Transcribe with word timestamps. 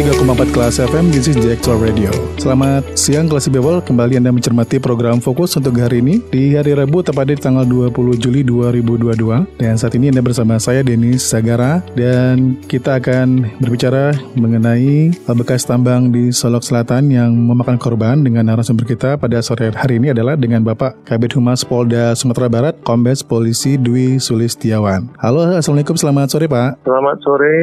Empat 0.00 0.48
kelas 0.56 0.80
FM, 0.80 1.12
this 1.12 1.28
is 1.28 1.36
actual 1.44 1.76
radio. 1.76 2.08
Selamat 2.40 2.80
siang 2.96 3.28
kelas 3.28 3.52
People, 3.52 3.84
kembali 3.84 4.16
Anda 4.16 4.32
mencermati 4.32 4.80
program 4.80 5.20
Fokus 5.20 5.52
untuk 5.60 5.76
hari 5.76 6.00
ini 6.00 6.24
di 6.32 6.56
hari 6.56 6.72
Rabu 6.72 7.04
tepatnya 7.04 7.36
di 7.36 7.42
tanggal 7.44 7.68
20 7.68 8.16
Juli 8.16 8.40
2022. 8.40 9.60
Dan 9.60 9.76
saat 9.76 9.92
ini 9.92 10.08
Anda 10.08 10.24
bersama 10.24 10.56
saya 10.56 10.80
Denis 10.80 11.28
Sagara 11.28 11.84
dan 11.92 12.56
kita 12.64 12.96
akan 12.96 13.60
berbicara 13.60 14.16
mengenai 14.40 15.12
bekas 15.36 15.68
tambang 15.68 16.08
di 16.08 16.32
Solok 16.32 16.64
Selatan 16.64 17.12
yang 17.12 17.36
memakan 17.36 17.76
korban 17.76 18.24
dengan 18.24 18.48
narasumber 18.48 18.88
kita 18.88 19.20
pada 19.20 19.44
sore 19.44 19.68
hari 19.68 20.00
ini 20.00 20.16
adalah 20.16 20.32
dengan 20.32 20.64
Bapak 20.64 21.04
Kabit 21.04 21.36
Humas 21.36 21.60
Polda 21.60 22.16
Sumatera 22.16 22.48
Barat, 22.48 22.80
Kombes 22.88 23.20
Polisi 23.20 23.76
Dwi 23.76 24.16
Sulistiawan. 24.16 25.12
Halo, 25.20 25.44
Assalamualaikum, 25.44 26.00
selamat 26.00 26.32
sore 26.32 26.48
Pak. 26.48 26.88
Selamat 26.88 27.16
sore 27.20 27.56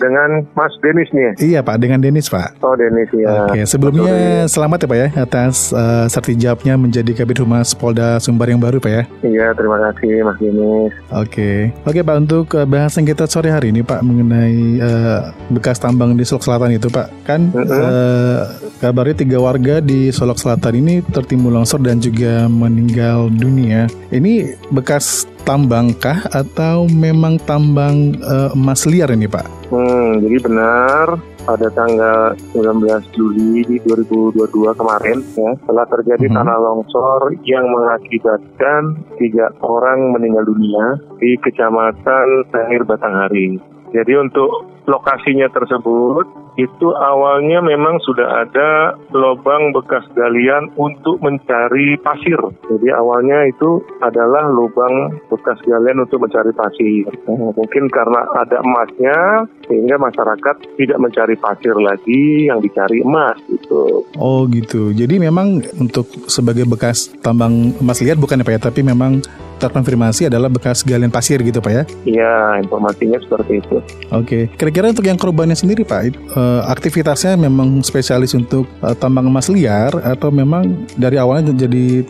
dengan 0.00 0.40
Mas 0.56 0.72
Denis 0.80 1.12
nih. 1.12 1.32
Iya 1.52 1.65
Pak, 1.66 1.82
dengan 1.82 1.98
Denis 1.98 2.30
Pak. 2.30 2.62
Oh 2.62 2.78
Denis 2.78 3.10
ya. 3.10 3.50
Oke, 3.50 3.66
sebelumnya 3.66 4.46
selamat 4.46 4.86
ya 4.86 4.88
Pak 4.88 4.98
ya 4.98 5.08
atas 5.18 5.74
uh, 5.74 6.06
sertijabnya 6.06 6.78
menjadi 6.78 7.10
Kabit 7.10 7.42
Humas 7.42 7.74
Polda 7.74 8.22
Sumbar 8.22 8.46
yang 8.46 8.62
baru 8.62 8.78
Pak 8.78 8.92
ya. 8.94 9.02
Iya, 9.26 9.46
terima 9.58 9.82
kasih 9.90 10.22
Mas 10.22 10.38
Denis. 10.38 10.92
Oke, 11.10 11.74
oke 11.82 12.00
Pak 12.06 12.16
untuk 12.22 12.46
uh, 12.54 12.62
bahasan 12.62 13.02
kita 13.02 13.26
sore 13.26 13.50
hari 13.50 13.74
ini 13.74 13.82
Pak 13.82 14.06
mengenai 14.06 14.78
uh, 14.78 15.20
bekas 15.50 15.82
tambang 15.82 16.14
di 16.14 16.22
Solok 16.22 16.46
Selatan 16.46 16.78
itu 16.78 16.86
Pak. 16.86 17.10
Kan 17.26 17.50
mm 17.50 17.58
-hmm. 17.58 17.82
uh, 17.82 18.40
kabarnya 18.78 19.26
tiga 19.26 19.42
warga 19.42 19.82
di 19.82 20.14
Solok 20.14 20.38
Selatan 20.38 20.78
ini 20.78 21.02
tertimbun 21.10 21.50
longsor 21.50 21.82
dan 21.82 21.98
juga 21.98 22.46
meninggal 22.46 23.32
dunia. 23.34 23.90
Ini 24.14 24.54
bekas 24.70 25.26
tambangkah 25.46 26.26
atau 26.34 26.90
memang 26.90 27.38
tambang 27.46 28.18
uh, 28.22 28.50
emas 28.52 28.84
liar 28.84 29.10
ini 29.14 29.30
Pak? 29.30 29.46
Hmm, 29.70 30.22
jadi 30.22 30.36
benar 30.42 31.06
pada 31.46 31.70
tanggal 31.70 32.34
19 32.52 33.14
Juli 33.14 33.62
2022 33.86 34.50
kemarin 34.74 35.18
ya 35.38 35.50
telah 35.62 35.86
terjadi 35.86 36.26
hmm. 36.26 36.34
tanah 36.34 36.58
longsor 36.58 37.38
yang 37.46 37.70
mengakibatkan 37.70 38.98
tiga 39.22 39.54
orang 39.62 40.10
meninggal 40.10 40.42
dunia 40.42 40.98
di 41.22 41.38
Kecamatan 41.38 42.50
Tengir 42.50 42.82
Batanghari. 42.82 43.62
Jadi 43.94 44.12
untuk 44.18 44.66
lokasinya 44.90 45.46
tersebut 45.54 46.45
itu 46.56 46.88
awalnya 46.96 47.60
memang 47.60 48.00
sudah 48.00 48.48
ada 48.48 48.96
lubang 49.12 49.76
bekas 49.76 50.04
galian 50.16 50.72
untuk 50.80 51.20
mencari 51.20 52.00
pasir. 52.00 52.40
Jadi 52.66 52.88
awalnya 52.92 53.44
itu 53.48 53.84
adalah 54.00 54.48
lubang 54.48 55.20
bekas 55.28 55.60
galian 55.68 56.04
untuk 56.04 56.24
mencari 56.24 56.52
pasir. 56.56 57.08
Nah, 57.28 57.52
mungkin 57.52 57.92
karena 57.92 58.24
ada 58.32 58.60
emasnya 58.64 59.18
sehingga 59.68 60.00
masyarakat 60.00 60.56
tidak 60.80 60.98
mencari 60.98 61.36
pasir 61.36 61.76
lagi 61.76 62.48
yang 62.48 62.64
dicari 62.64 63.04
emas 63.04 63.36
gitu. 63.52 64.08
Oh 64.16 64.48
gitu. 64.48 64.96
Jadi 64.96 65.20
memang 65.20 65.60
untuk 65.76 66.08
sebagai 66.26 66.64
bekas 66.64 67.12
tambang 67.20 67.76
emas 67.78 68.00
liar 68.00 68.16
bukan 68.16 68.40
ya 68.40 68.46
Pak 68.48 68.54
ya, 68.56 68.60
tapi 68.72 68.80
memang 68.80 69.20
terkonfirmasi 69.56 70.28
adalah 70.28 70.52
bekas 70.52 70.84
galian 70.84 71.08
pasir 71.08 71.40
gitu 71.40 71.64
Pak 71.64 71.72
ya? 71.72 71.82
Iya, 72.04 72.34
informasinya 72.60 73.16
seperti 73.24 73.64
itu. 73.64 73.76
Oke, 74.12 74.52
kira-kira 74.60 74.92
untuk 74.92 75.08
yang 75.08 75.16
korbannya 75.16 75.56
sendiri 75.56 75.82
Pak, 75.82 76.36
uh, 76.36 76.68
aktivitasnya 76.68 77.40
memang 77.40 77.80
spesialis 77.80 78.36
untuk 78.36 78.68
uh, 78.84 78.92
tambang 78.92 79.24
emas 79.24 79.48
liar 79.48 79.96
atau 80.04 80.28
memang 80.28 80.86
dari 81.00 81.16
awalnya 81.16 81.56
jadi 81.56 82.04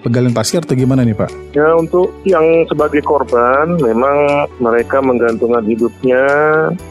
pegalian 0.00 0.32
pasir 0.32 0.64
atau 0.64 0.72
gimana 0.72 1.04
nih 1.04 1.16
Pak? 1.16 1.52
Ya 1.52 1.76
untuk 1.76 2.12
yang 2.24 2.64
sebagai 2.68 3.04
korban 3.04 3.76
memang 3.76 4.48
mereka 4.60 5.04
menggantungkan 5.04 5.64
hidupnya 5.68 6.24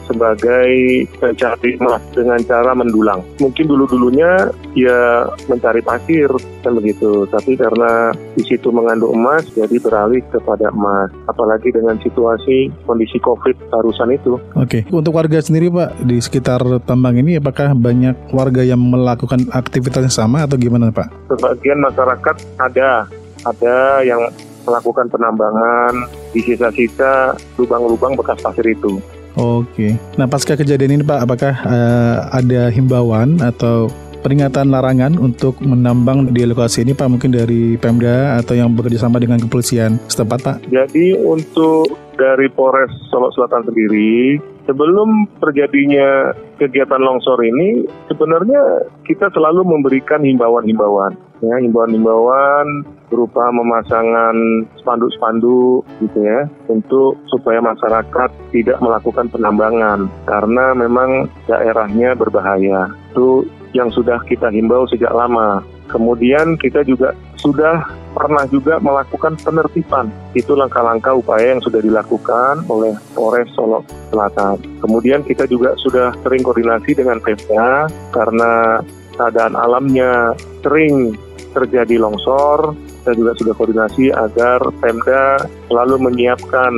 sebagai 0.06 0.70
pencari 1.18 1.78
emas 1.82 2.02
dengan 2.14 2.38
cara 2.46 2.72
mendulang. 2.78 3.22
Mungkin 3.42 3.66
dulu-dulunya 3.66 4.54
ya 4.78 5.26
mencari 5.50 5.82
pasir 5.82 6.30
kan 6.62 6.74
begitu, 6.78 7.26
tapi 7.30 7.54
karena 7.54 8.10
di 8.34 8.42
situ 8.42 8.70
mengandung 8.74 9.14
emas 9.14 9.46
jadi 9.54 9.78
ber 9.78 9.95
beralih 9.96 10.20
kepada 10.28 10.68
emas. 10.68 11.08
Apalagi 11.24 11.72
dengan 11.72 11.96
situasi 12.04 12.68
kondisi 12.84 13.16
COVID 13.24 13.72
barusan 13.72 14.12
itu. 14.12 14.36
Oke, 14.52 14.84
untuk 14.92 15.16
warga 15.16 15.40
sendiri 15.40 15.72
Pak 15.72 16.04
di 16.04 16.20
sekitar 16.20 16.60
tambang 16.84 17.16
ini 17.16 17.40
apakah 17.40 17.72
banyak 17.72 18.12
warga 18.36 18.60
yang 18.60 18.84
melakukan 18.84 19.48
aktivitas 19.56 20.12
yang 20.12 20.16
sama 20.28 20.44
atau 20.44 20.60
gimana 20.60 20.92
Pak? 20.92 21.32
Sebagian 21.32 21.80
masyarakat 21.80 22.36
ada, 22.60 23.08
ada 23.48 23.76
yang 24.04 24.20
melakukan 24.68 25.08
penambangan 25.08 26.10
di 26.36 26.44
sisa-sisa 26.44 27.32
lubang-lubang 27.56 28.12
bekas 28.18 28.36
pasir 28.44 28.66
itu. 28.68 29.00
Oke. 29.36 30.00
Nah, 30.16 30.24
pasca 30.24 30.56
kejadian 30.56 31.00
ini 31.00 31.04
Pak, 31.04 31.28
apakah 31.28 31.54
uh, 31.68 32.16
ada 32.32 32.72
himbauan 32.72 33.36
atau 33.44 33.92
peringatan 34.26 34.74
larangan 34.74 35.14
untuk 35.22 35.62
menambang 35.62 36.34
di 36.34 36.42
lokasi 36.42 36.82
ini 36.82 36.98
Pak? 36.98 37.06
Mungkin 37.06 37.30
dari 37.30 37.78
Pemda 37.78 38.42
atau 38.42 38.58
yang 38.58 38.74
bekerja 38.74 39.06
sama 39.06 39.22
dengan 39.22 39.38
kepolisian 39.38 40.02
setempat 40.10 40.38
Pak? 40.42 40.56
Jadi 40.66 41.14
untuk 41.14 41.94
dari 42.18 42.50
Polres 42.50 42.90
Solo 43.06 43.30
Selatan 43.30 43.70
sendiri 43.70 44.42
sebelum 44.66 45.30
terjadinya 45.38 46.34
kegiatan 46.58 46.98
longsor 46.98 47.38
ini 47.46 47.86
sebenarnya 48.10 48.90
kita 49.06 49.30
selalu 49.30 49.62
memberikan 49.62 50.26
himbauan-himbauan 50.26 51.14
ya. 51.44 51.56
Himbauan-himbauan 51.62 52.82
berupa 53.06 53.46
pemasangan 53.54 54.34
spanduk-spanduk 54.82 55.86
gitu 56.02 56.18
ya 56.26 56.50
untuk 56.66 57.14
supaya 57.30 57.62
masyarakat 57.62 58.30
tidak 58.50 58.78
melakukan 58.82 59.30
penambangan 59.30 60.10
karena 60.26 60.74
memang 60.74 61.30
daerahnya 61.46 62.18
berbahaya. 62.18 62.90
Itu 63.14 63.46
yang 63.72 63.90
sudah 63.90 64.20
kita 64.26 64.52
himbau 64.52 64.86
sejak 64.86 65.10
lama. 65.10 65.64
Kemudian 65.86 66.58
kita 66.58 66.82
juga 66.82 67.14
sudah 67.38 67.86
pernah 68.16 68.42
juga 68.50 68.82
melakukan 68.82 69.38
penertiban. 69.38 70.10
Itu 70.34 70.58
langkah-langkah 70.58 71.14
upaya 71.14 71.54
yang 71.54 71.62
sudah 71.62 71.78
dilakukan 71.78 72.66
oleh 72.66 72.96
Polres 73.14 73.46
Solo 73.54 73.86
Selatan. 74.10 74.58
Kemudian 74.82 75.22
kita 75.22 75.46
juga 75.46 75.78
sudah 75.78 76.16
sering 76.26 76.42
koordinasi 76.42 76.98
dengan 76.98 77.22
Pemda 77.22 77.86
karena 78.10 78.82
keadaan 79.14 79.54
alamnya 79.54 80.34
sering 80.64 81.14
terjadi 81.54 82.02
longsor. 82.02 82.74
Kita 83.06 83.14
juga 83.14 83.32
sudah 83.38 83.54
koordinasi 83.54 84.10
agar 84.10 84.58
Pemda 84.82 85.46
selalu 85.70 86.10
menyiapkan 86.10 86.72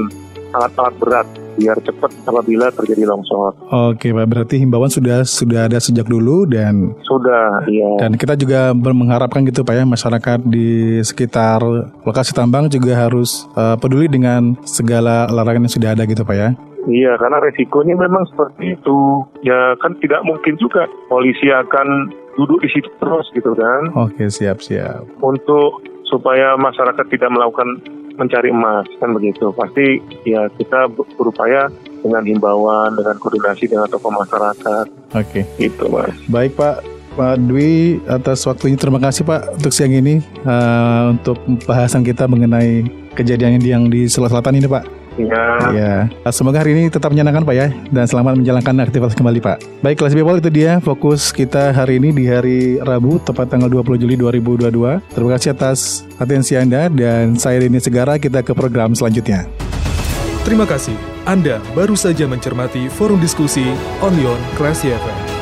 alat-alat 0.52 0.94
berat 1.00 1.28
biar 1.58 1.76
cepat 1.82 2.14
apabila 2.22 2.70
terjadi 2.70 3.10
longsor. 3.10 3.58
Oke 3.90 4.14
Pak, 4.14 4.26
berarti 4.30 4.62
himbauan 4.62 4.88
sudah 4.88 5.26
sudah 5.26 5.66
ada 5.66 5.82
sejak 5.82 6.06
dulu 6.06 6.46
dan 6.46 6.94
sudah, 7.02 7.66
iya. 7.66 8.06
Dan 8.06 8.14
kita 8.14 8.38
juga 8.38 8.70
mengharapkan 8.72 9.42
gitu 9.42 9.66
Pak 9.66 9.74
ya 9.74 9.84
masyarakat 9.84 10.38
di 10.46 11.02
sekitar 11.02 11.60
lokasi 12.06 12.30
tambang 12.30 12.70
juga 12.70 12.94
harus 12.94 13.50
uh, 13.58 13.74
peduli 13.74 14.06
dengan 14.06 14.54
segala 14.62 15.26
larangan 15.26 15.66
yang 15.66 15.74
sudah 15.74 15.90
ada 15.98 16.06
gitu 16.06 16.22
Pak 16.22 16.36
ya. 16.38 16.50
Iya, 16.88 17.20
karena 17.20 17.42
resikonya 17.44 18.00
memang 18.00 18.24
seperti 18.32 18.78
itu. 18.78 18.98
Ya 19.44 19.76
kan 19.82 19.98
tidak 20.00 20.24
mungkin 20.24 20.56
juga 20.56 20.88
polisi 21.12 21.52
akan 21.52 22.08
duduk 22.40 22.64
di 22.64 22.68
situ 22.72 22.88
terus 22.96 23.28
gitu 23.36 23.52
kan. 23.52 23.92
Oke, 23.92 24.30
siap 24.32 24.64
siap. 24.64 25.04
Untuk 25.20 25.84
supaya 26.08 26.56
masyarakat 26.56 27.04
tidak 27.12 27.28
melakukan 27.28 27.68
mencari 28.18 28.50
emas 28.50 28.84
kan 28.98 29.14
begitu. 29.14 29.54
Pasti 29.54 30.02
ya 30.26 30.50
kita 30.58 30.90
berupaya 31.16 31.70
dengan 32.02 32.22
himbauan, 32.26 32.98
dengan 32.98 33.16
koordinasi 33.22 33.70
dengan 33.70 33.86
tokoh 33.86 34.12
masyarakat. 34.12 34.86
Oke. 35.14 35.42
Okay. 35.46 35.70
Gitu 35.70 35.86
mas. 35.88 36.12
Baik 36.28 36.58
Pak. 36.58 36.82
Pak 37.18 37.34
Dwi 37.50 37.98
atas 38.06 38.46
waktunya 38.46 38.78
terima 38.78 39.02
kasih 39.02 39.26
Pak 39.26 39.58
untuk 39.58 39.74
siang 39.74 39.90
ini 39.90 40.22
uh, 40.46 41.10
untuk 41.10 41.34
pembahasan 41.66 42.06
kita 42.06 42.30
mengenai 42.30 42.86
kejadian 43.18 43.58
yang 43.58 43.90
di 43.90 44.06
Selatan 44.06 44.54
ini 44.54 44.70
Pak. 44.70 44.97
Ya. 45.18 45.46
ya. 45.74 45.94
Semoga 46.30 46.62
hari 46.62 46.78
ini 46.78 46.82
tetap 46.86 47.10
menyenangkan 47.10 47.42
Pak 47.42 47.54
ya 47.58 47.68
dan 47.90 48.06
selamat 48.06 48.38
menjalankan 48.38 48.74
aktivitas 48.86 49.18
kembali 49.18 49.42
Pak. 49.42 49.56
Baik 49.82 49.98
kelas 49.98 50.14
people 50.14 50.38
itu 50.38 50.50
dia 50.50 50.78
fokus 50.78 51.34
kita 51.34 51.74
hari 51.74 51.98
ini 51.98 52.14
di 52.14 52.24
hari 52.30 52.78
Rabu 52.78 53.18
tepat 53.18 53.50
tanggal 53.50 53.66
20 53.66 53.98
Juli 53.98 54.14
2022. 54.14 55.02
Terima 55.10 55.30
kasih 55.34 55.50
atas 55.58 56.06
atensi 56.22 56.54
Anda 56.54 56.86
dan 56.86 57.34
saya 57.34 57.58
Denny 57.58 57.82
Segara 57.82 58.16
kita 58.16 58.46
ke 58.46 58.54
program 58.54 58.94
selanjutnya. 58.94 59.50
Terima 60.46 60.64
kasih 60.64 60.94
Anda 61.26 61.60
baru 61.74 61.98
saja 61.98 62.24
mencermati 62.24 62.88
forum 62.88 63.18
diskusi 63.18 63.68
Only 64.00 64.24
on 64.24 64.40
Classy 64.56 64.94
FM. 64.94 65.37